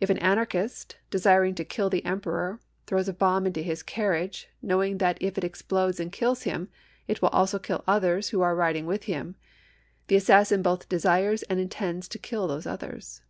[0.00, 4.98] If an anarchist, desiring to kill the emperor, throws a bomb into his carriage, knowing
[4.98, 6.68] that if it ex])lodes and kills him
[7.06, 9.36] it will also kill others who are riding with him,
[10.08, 13.22] the assassin both desires and intends to kill those others.